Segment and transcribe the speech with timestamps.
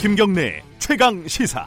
[0.00, 1.66] 김경래 최강 시사.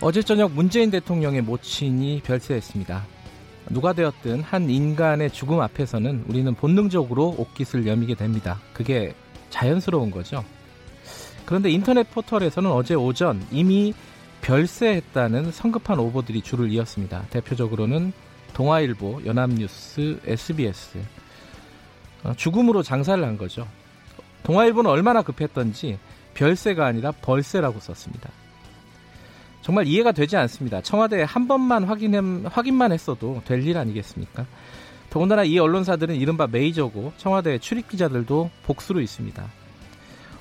[0.00, 3.06] 어제 저녁 문재인 대통령의 모친이 별세했습니다.
[3.70, 8.60] 누가 되었든 한 인간의 죽음 앞에서는 우리는 본능적으로 옷깃을 여미게 됩니다.
[8.72, 9.14] 그게
[9.50, 10.44] 자연스러운 거죠.
[11.48, 13.94] 그런데 인터넷 포털에서는 어제 오전 이미
[14.42, 17.22] 별세했다는 성급한 오보들이 줄을 이었습니다.
[17.30, 18.12] 대표적으로는
[18.52, 20.98] 동아일보, 연합뉴스, SBS
[22.24, 23.66] 어, 죽음으로 장사를 한 거죠.
[24.42, 25.98] 동아일보는 얼마나 급했던지
[26.34, 28.28] 별세가 아니라 벌세라고 썼습니다.
[29.62, 30.82] 정말 이해가 되지 않습니다.
[30.82, 34.44] 청와대에 한 번만 확인, 확인만 했어도 될 일 아니겠습니까?
[35.08, 39.57] 더군다나 이 언론사들은 이른바 메이저고 청와대 출입 기자들도 복수로 있습니다.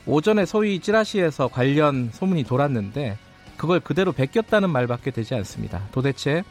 [0.07, 3.17] 오전에 소위 찌라시에서 관련 소문이 돌았는데
[3.57, 5.83] 그걸 그대로 베꼈다는 말밖에 되지 않습니다.
[5.91, 6.43] 도대체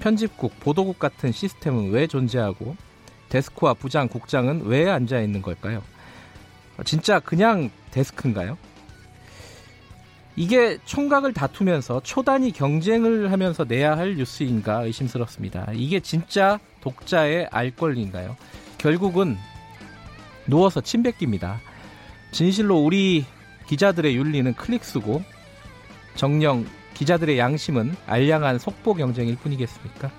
[0.00, 2.74] 편집국, 보도국 같은 시스템은 왜 존재하고
[3.28, 5.82] 데스크와 부장, 국장은 왜 앉아 있는 걸까요?
[6.84, 8.56] 진짜 그냥 데스크인가요?
[10.36, 15.68] 이게 총각을 다투면서 초단위 경쟁을 하면서 내야 할 뉴스인가 의심스럽습니다.
[15.74, 18.36] 이게 진짜 독자의 알 권리인가요?
[18.78, 19.36] 결국은
[20.46, 21.60] 누워서 침 뱉깁니다.
[22.30, 23.24] 진실로 우리
[23.66, 25.22] 기자들의 윤리는 클릭수고
[26.14, 30.10] 정령 기자들의 양심은 알량한 속보 경쟁일 뿐이겠습니까?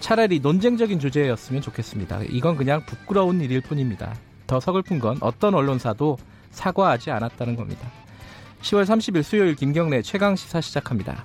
[0.00, 2.22] 차라리 논쟁적인 주제였으면 좋겠습니다.
[2.30, 4.14] 이건 그냥 부끄러운 일일 뿐입니다.
[4.46, 6.18] 더 서글픈 건 어떤 언론사도
[6.50, 7.90] 사과하지 않았다는 겁니다.
[8.62, 11.24] 10월 30일 수요일 김경래 최강 시사 시작합니다.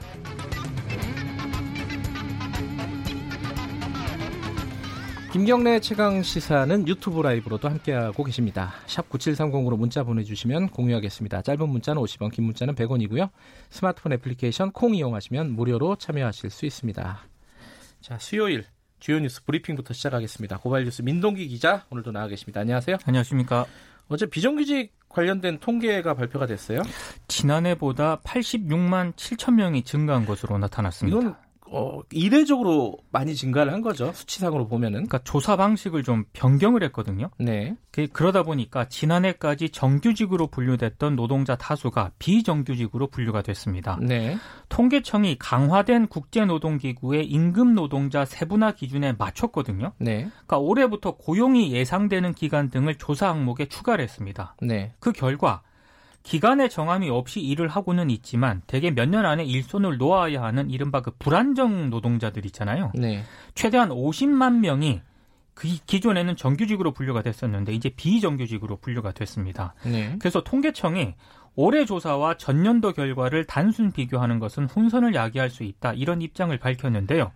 [5.31, 8.73] 김경래 최강 시사는 유튜브 라이브로도 함께하고 계십니다.
[8.85, 11.41] 샵 9730으로 문자 보내주시면 공유하겠습니다.
[11.41, 13.29] 짧은 문자는 50원, 긴 문자는 100원이고요.
[13.69, 17.19] 스마트폰 애플리케이션 콩 이용하시면 무료로 참여하실 수 있습니다.
[18.01, 18.65] 자, 수요일
[18.99, 20.57] 주요 뉴스 브리핑부터 시작하겠습니다.
[20.57, 22.59] 고발 뉴스 민동기 기자 오늘도 나와 계십니다.
[22.59, 22.97] 안녕하세요.
[23.05, 23.65] 안녕하십니까.
[24.09, 26.81] 어제 비정규직 관련된 통계가 발표가 됐어요.
[27.29, 31.17] 지난해보다 86만 7천 명이 증가한 것으로 나타났습니다.
[31.17, 31.35] 이건
[31.73, 34.11] 어, 이례적으로 많이 증가를 한 거죠.
[34.13, 35.07] 수치상으로 보면은.
[35.07, 37.29] 그러니까 조사 방식을 좀 변경을 했거든요.
[37.39, 37.75] 네.
[37.91, 43.97] 그, 그러다 보니까 지난해까지 정규직으로 분류됐던 노동자 다수가 비정규직으로 분류가 됐습니다.
[44.01, 44.37] 네.
[44.67, 49.93] 통계청이 강화된 국제노동기구의 임금 노동자 세분화 기준에 맞췄거든요.
[49.97, 50.27] 네.
[50.29, 54.55] 그러니까 올해부터 고용이 예상되는 기간 등을 조사 항목에 추가를 했습니다.
[54.61, 54.93] 네.
[54.99, 55.61] 그 결과
[56.23, 61.11] 기간의 정함이 없이 일을 하고는 있지만 대개 몇 년 안에 일손을 놓아야 하는 이른바 그
[61.17, 62.91] 불안정 노동자들 있잖아요.
[62.95, 63.23] 네.
[63.55, 65.01] 최대한 50만 명이
[65.53, 69.73] 그 기존에는 정규직으로 분류가 됐었는데 이제 비정규직으로 분류가 됐습니다.
[69.83, 70.15] 네.
[70.19, 71.15] 그래서 통계청이
[71.55, 77.31] 올해 조사와 전년도 결과를 단순 비교하는 것은 혼선을 야기할 수 있다 이런 입장을 밝혔는데요.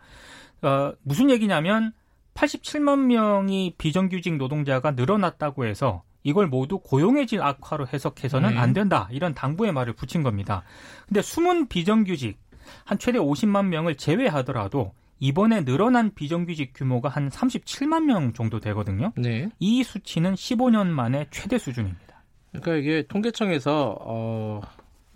[0.61, 1.91] 어, 무슨 얘기냐면
[2.35, 8.57] 87만 명이 비정규직 노동자가 늘어났다고 해서 이걸 모두 고용의 질 악화로 해석해서는 네.
[8.57, 9.07] 안 된다.
[9.11, 10.63] 이런 당부의 말을 붙인 겁니다.
[11.07, 12.39] 근데 숨은 비정규직
[12.83, 19.13] 한 최대 50만 명을 제외하더라도 이번에 늘어난 비정규직 규모가 한 37만 명 정도 되거든요.
[19.15, 19.49] 네.
[19.59, 22.23] 이 수치는 15년 만에 최대 수준입니다.
[22.49, 24.61] 그러니까 이게 통계청에서 어,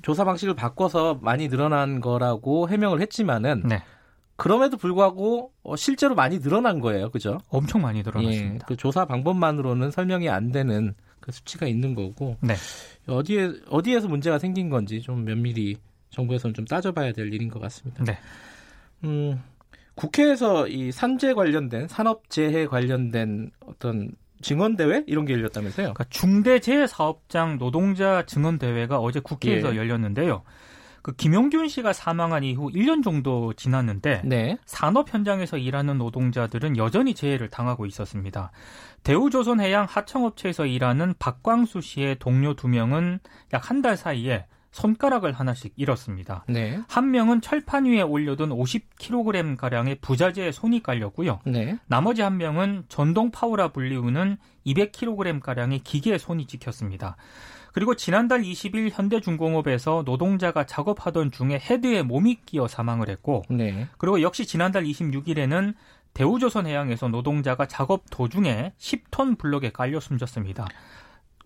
[0.04, 3.82] 조사 방식을 바꿔서 많이 늘어난 거라고 해명을 했지만은 네.
[4.40, 7.10] 그럼에도 불구하고 어, 실제로 많이 늘어난 거예요.
[7.12, 7.38] 그죠?
[7.50, 8.04] 엄청 많이 예.
[8.04, 8.66] 늘어났습니다.
[8.66, 12.56] 그 조사 방법만으로는 설명이 안 되는 그 수치가 있는 거고 네.
[13.08, 15.76] 어디에 어디에서 문제가 생긴 건지 좀 면밀히
[16.12, 18.04] 정부에서는 좀 따져봐야 될 일인 것 같습니다.
[18.04, 18.18] 네.
[19.04, 19.42] 음,
[19.96, 24.12] 국회에서 이 산재 관련된 산업재해 관련된 어떤
[24.42, 25.94] 증언 대회 이런 게 열렸다면서요?
[25.94, 29.78] 그러니까 중대재해사업장 노동자 증언 대회가 어제 국회에서 예.
[29.78, 30.44] 열렸는데요.
[31.02, 34.58] 그 김용균 씨가 사망한 이후 1년 정도 지났는데 네.
[34.66, 38.52] 산업 현장에서 일하는 노동자들은 여전히 재해를 당하고 있었습니다.
[39.04, 43.20] 대우조선해양 하청업체에서 일하는 박광수 씨의 동료 두 명은
[43.54, 46.46] 약 한 달 사이에 손가락을 하나씩 잃었습니다.
[46.48, 46.80] 네.
[46.88, 51.40] 한 명은 철판 위에 올려둔 50kg 가량의 부자재에 손이 깔렸고요.
[51.46, 51.78] 네.
[51.88, 57.18] 나머지 한 명은 전동 파워라 불리우는 200kg 가량의 기계에 손이 찍혔습니다.
[57.74, 63.88] 그리고 지난달 20일 현대중공업에서 노동자가 작업하던 중에 헤드에 몸이 끼어 사망을 했고 네.
[63.98, 65.76] 그리고 역시 지난달 26일에는
[66.14, 70.68] 대우조선해양에서 노동자가 작업 도중에 10톤 블럭에 깔려 숨졌습니다.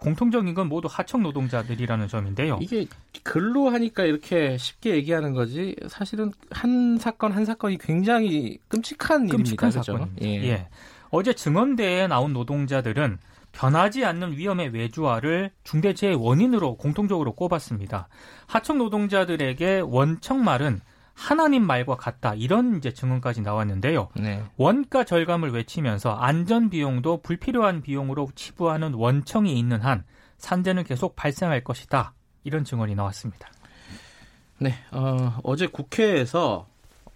[0.04, 2.60] 공통적인 건 모두 하청 노동자들이라는 점인데요.
[2.62, 2.86] 이게
[3.24, 9.68] 글로 하니까 이렇게 쉽게 얘기하는 거지 사실은 한 사건 한 사건이 굉장히 끔찍한, 끔찍한 일입니다.
[9.68, 9.82] 그죠?
[9.82, 10.26] 사건입니다.
[10.26, 10.44] 예.
[10.50, 10.68] 예.
[11.10, 13.18] 어제 증언대에 나온 노동자들은
[13.54, 18.10] 변하지 않는 위험의 외주화를 중대재해 원인으로 공통적으로 꼽았습니다.
[18.48, 20.82] 하청 노동자들에게 원청 말은
[21.14, 24.10] 하나님 말과 같다 이런 이제 증언까지 나왔는데요.
[24.16, 24.44] 네.
[24.58, 30.04] 원가 절감을 외치면서 안전 비용도 불필요한 비용으로 치부하는 원청이 있는 한
[30.38, 32.14] 산재는 계속 발생할 것이다
[32.44, 33.50] 이런 증언이 나왔습니다.
[34.60, 36.68] 네, 어, 어제 국회에서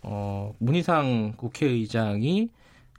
[0.02, 2.50] 어, 문희상 국회의장이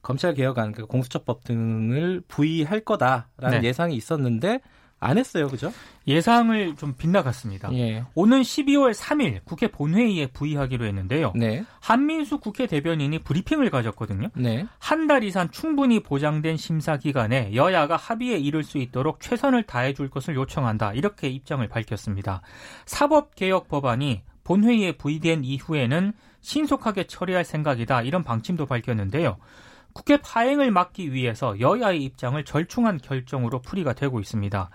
[0.03, 3.69] 검찰 개혁안, 그러니까 공수처법 등을 부의할 거다라는 네.
[3.69, 4.61] 예상이 있었는데
[5.01, 5.73] 안 했어요, 그죠?
[6.07, 7.73] 예상을 좀 빗나갔습니다.
[7.75, 8.05] 예.
[8.15, 11.33] 오는 12월 3일 국회 본회의에 부의하기로 했는데요.
[11.37, 11.65] 네.
[11.81, 14.31] 한민수 국회 대변인이 브리핑을 가졌거든요.
[14.35, 14.67] 네.
[14.79, 20.35] 한달 이상 충분히 보장된 심사 기간에 여야가 합의에 이를 수 있도록 최선을 다해 줄 것을
[20.35, 20.95] 요청한다.
[20.95, 22.43] 이렇게 입장을 밝혔습니다.
[22.85, 28.03] 사법 개혁 법안이 본회의에 부의된 이후에는 신속하게 처리할 생각이다.
[28.03, 29.37] 이런 방침도 밝혔는데요.
[29.99, 34.71] 국회 파행을 막기 위해서 여야의 입장을 절충한 결정으로 풀이가 되고 있습니다.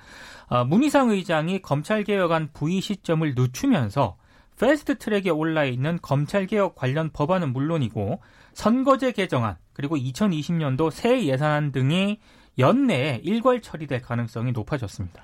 [0.50, 4.18] 아, 문희상 의장이 검찰개혁안 부의 시점을 늦추면서
[4.60, 8.22] 패스트 트랙에 올라 있는 검찰개혁 관련 법안은 물론이고
[8.54, 12.20] 선거제 개정안 그리고 2020년도 새 예산안 등이
[12.60, 15.24] 연내에 일괄 처리될 가능성이 높아졌습니다.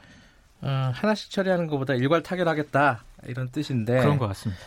[0.61, 4.63] 어, 하나씩 처리하는 것보다 일괄 타결하겠다 이런 뜻인데 그런 것 같습니다.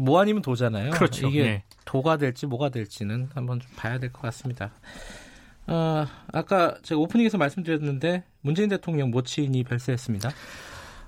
[0.00, 0.90] 뭐 아니면 도잖아요.
[0.90, 1.28] 그렇죠.
[1.28, 1.64] 이게 네.
[1.84, 4.72] 도가 될지 뭐가 될지는 한번 좀 봐야 될 것 같습니다.
[5.66, 10.30] 어, 아까 제가 오프닝에서 말씀드렸는데 문재인 대통령 모친이 별세했습니다.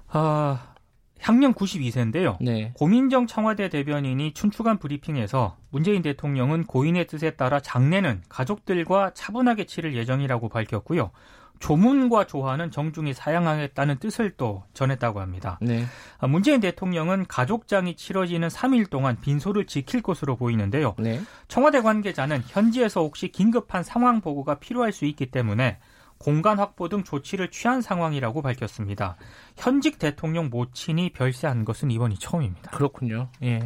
[0.09, 0.75] 아,
[1.21, 2.37] 향년 92세인데요.
[2.41, 2.73] 네.
[2.75, 10.49] 고민정 청와대 대변인이 춘추관 브리핑에서 문재인 대통령은 고인의 뜻에 따라 장례는 가족들과 차분하게 치를 예정이라고
[10.49, 11.11] 밝혔고요.
[11.59, 15.59] 조문과 조화는 정중히 사양하겠다는 뜻을 또 전했다고 합니다.
[15.61, 15.85] 네.
[16.19, 20.95] 아, 문재인 대통령은 가족장이 치러지는 3일 동안 빈소를 지킬 것으로 보이는데요.
[20.99, 21.21] 네.
[21.49, 25.79] 청와대 관계자는 현지에서 혹시 긴급한 상황 보고가 필요할 수 있기 때문에
[26.19, 29.17] 공간 확보 등 조치를 취한 상황이라고 밝혔습니다.
[29.57, 32.71] 현직 대통령 모친이 별세한 것은 이번이 처음입니다.
[32.71, 33.29] 그렇군요.
[33.43, 33.61] 예.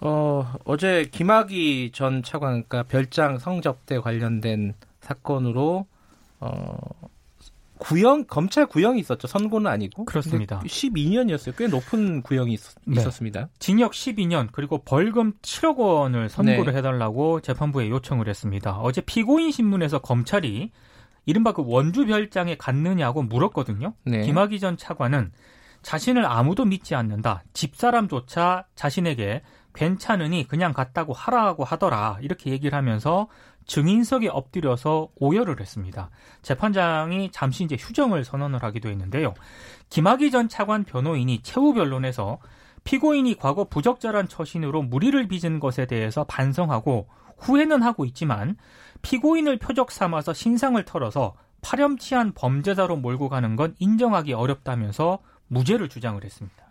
[0.00, 5.86] 어, 어제 김학의 전 차관, 그러니까 별장 성접대 관련된 사건으로
[6.40, 6.76] 어,
[7.78, 9.26] 구형 검찰 구형이 있었죠.
[9.26, 10.04] 선고는 아니고.
[10.04, 10.60] 그렇습니다.
[10.60, 11.56] 12년이었어요.
[11.56, 13.04] 꽤 높은 구형이 있, 네.
[13.04, 16.78] 었습니다 징역 12년 그리고 벌금 7억 원을 선고를 네.
[16.78, 18.78] 해달라고 재판부에 요청을 했습니다.
[18.78, 20.70] 어제 피고인 신문에서 검찰이
[21.26, 23.94] 이른바 그 원주 별장에 갔느냐고 물었거든요.
[24.04, 24.22] 네.
[24.22, 25.32] 김학의 전 차관은
[25.82, 27.42] 자신을 아무도 믿지 않는다.
[27.54, 29.42] 집사람조차 자신에게
[29.74, 32.18] 괜찮으니 그냥 갔다고 하라고 하더라.
[32.20, 33.28] 이렇게 얘기를 하면서
[33.66, 36.10] 증인석에 엎드려서 오열을 했습니다.
[36.42, 39.34] 재판장이 잠시 이제 휴정을 선언을 하기도 했는데요.
[39.90, 42.38] 김학의 전 차관 변호인이 최후 변론에서
[42.84, 47.08] 피고인이 과거 부적절한 처신으로 무리를 빚은 것에 대해서 반성하고
[47.38, 48.56] 후회는 하고 있지만
[49.02, 55.18] 피고인을 표적 삼아서 신상을 털어서 파렴치한 범죄자로 몰고 가는 건 인정하기 어렵다면서
[55.48, 56.69] 무죄를 주장을 했습니다.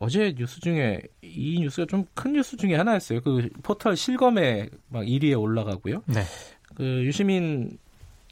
[0.00, 3.20] 어제 뉴스 중에 이 뉴스가 좀 큰 뉴스 중에 하나였어요.
[3.20, 6.02] 그 포털 실검에 막 1위에 올라가고요.
[6.06, 6.22] 네.
[6.74, 7.78] 그 유시민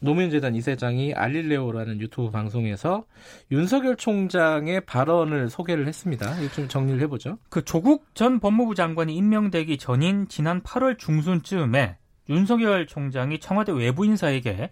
[0.00, 3.05] 노무현 재단 이사장이 알릴레오라는 유튜브 방송에서
[3.53, 6.35] 윤석열 총장의 발언을 소개를 했습니다.
[6.55, 7.38] 좀 정리를 해보죠.
[7.49, 11.99] 그 조국 전 법무부 장관이 임명되기 전인 지난 8월 중순쯤에
[12.29, 14.70] 윤석열 총장이 청와대 외부 인사에게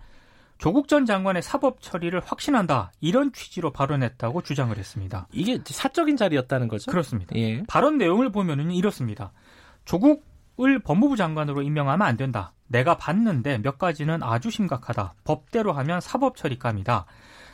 [0.61, 5.27] 조국 전 장관의 사법 처리를 확신한다 이런 취지로 발언했다고 주장을 했습니다.
[5.33, 6.91] 이게 사적인 자리였다는 거죠?
[6.91, 7.35] 그렇습니다.
[7.37, 7.63] 예.
[7.67, 9.33] 발언 내용을 보면은 이렇습니다.
[9.87, 12.53] 조국을 법무부 장관으로 임명하면 안 된다.
[12.67, 15.15] 내가 봤는데 몇 가지는 아주 심각하다.
[15.25, 17.07] 법대로 하면 사법 처리감이다.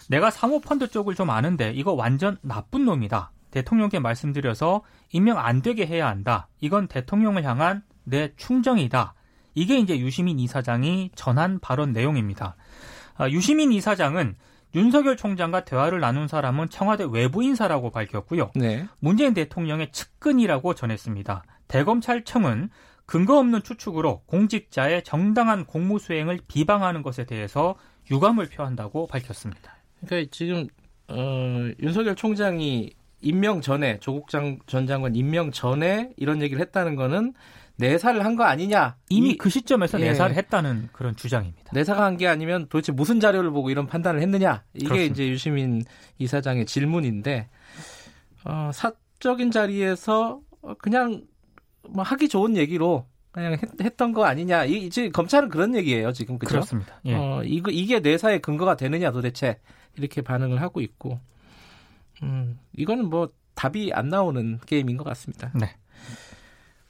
[0.08, 3.30] 내가 사모펀드 쪽을 좀 아는데 이거 완전 나쁜 놈이다.
[3.52, 4.82] 대통령께 말씀드려서
[5.12, 6.48] 임명 안 되게 해야 한다.
[6.60, 9.14] 이건 대통령을 향한 내 충정이다.
[9.54, 12.56] 이게 이제 유시민 이사장이 전한 발언 내용입니다.
[13.16, 14.36] 아, 유시민 이사장은
[14.74, 18.50] 윤석열 총장과 대화를 나눈 사람은 청와대 외부 인사라고 밝혔고요.
[18.54, 18.86] 네.
[18.98, 21.44] 문재인 대통령의 측근이라고 전했습니다.
[21.68, 22.70] 대검찰청은
[23.06, 27.76] 근거 없는 추측으로 공직자의 정당한 공무 수행을 비방하는 것에 대해서
[28.10, 29.76] 유감을 표한다고 밝혔습니다.
[30.04, 30.66] 그러니까 지금
[31.08, 32.90] 어, 윤석열 총장이
[33.22, 37.32] 임명 전에 조국 장, 전 장관 임명 전에 이런 얘기를 했다는 거는
[37.78, 38.96] 내사를 한 거 아니냐.
[39.10, 40.06] 이미 이, 그 시점에서 예.
[40.06, 41.70] 내사를 했다는 그런 주장입니다.
[41.72, 44.64] 내사가 한 게 아니면 도대체 무슨 자료를 보고 이런 판단을 했느냐.
[44.74, 45.12] 이게 그렇습니다.
[45.12, 45.82] 이제 유시민
[46.18, 47.48] 이사장의 질문인데
[48.44, 50.40] 어, 사적인 자리에서
[50.78, 51.22] 그냥
[51.88, 54.64] 뭐 하기 좋은 얘기로 그냥 했, 던거 아니냐.
[54.64, 56.38] 이, 제 검찰은 그런 얘기예요, 지금.
[56.38, 56.54] 그렇죠?
[56.54, 57.00] 그렇습니다.
[57.04, 57.14] 예.
[57.14, 59.58] 어, 이거 이게 내사의 근거가 되느냐 도대체
[59.96, 61.20] 이렇게 반응을 하고 있고.
[62.22, 65.50] 음, 이거는 뭐 답이 안 나오는 게임인 것 같습니다.
[65.54, 65.76] 네.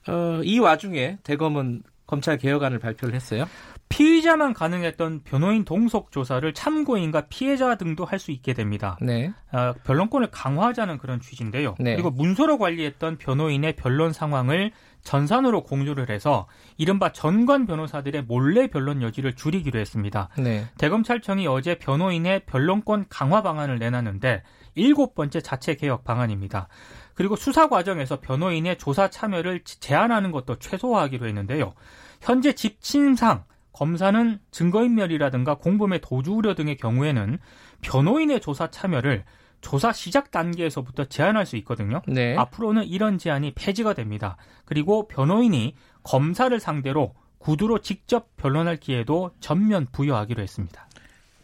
[0.08, 3.46] 어, 이 와중에 대검은 검찰 개혁안을 발표를 했어요.
[3.88, 8.96] 피의자만 가능했던 변호인 동석 조사를 참고인과 피해자 등도 할 수 있게 됩니다.
[9.00, 9.32] 네.
[9.52, 11.74] 어, 변론권을 강화하자는 그런 취지인데요.
[11.78, 11.94] 네.
[11.94, 14.72] 그리고 문서로 관리했던 변호인의 변론 상황을
[15.02, 16.46] 전산으로 공유를 해서
[16.78, 20.30] 이른바 전관 변호사들의 몰래 변론 여지를 줄이기로 했습니다.
[20.38, 20.64] 네.
[20.78, 24.42] 대검찰청이 어제 변호인의 변론권 강화 방안을 내놨는데
[24.76, 26.68] 일곱 번째 자체 개혁 방안입니다.
[27.14, 31.74] 그리고 수사 과정에서 변호인의 조사 참여를 제한하는 것도 최소화하기로 했는데요.
[32.20, 37.38] 현재 집침상 검사는 증거인멸이라든가 공범의 도주 우려 등의 경우에는
[37.82, 39.24] 변호인의 조사 참여를
[39.60, 42.02] 조사 시작 단계에서부터 제한할 수 있거든요.
[42.06, 42.36] 네.
[42.36, 44.36] 앞으로는 이런 제한이 폐지가 됩니다.
[44.64, 50.88] 그리고 변호인이 검사를 상대로 구두로 직접 변론할 기회도 전면 부여하기로 했습니다.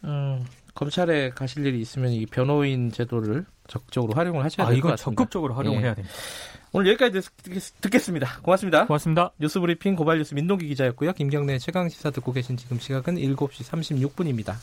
[0.04, 5.20] 음, 검찰에 가실 일이 있으면 이 변호인 제도를 적극적으로 활용을 하셔야 아, 될것 이건 같습니다.
[5.20, 5.84] 적극적으로 활용을 예.
[5.84, 6.14] 해야 됩니다.
[6.72, 8.38] 오늘 여기까지 듣, 듣겠 습니다.
[8.42, 8.86] 고맙습니다.
[8.86, 9.32] 고맙습니다.
[9.38, 11.12] 뉴스브리핑 고발뉴스 민동기 기자였고요.
[11.12, 14.54] 김경래 최강 시사 듣고 계신 지금 시각은 7시 36분입니다.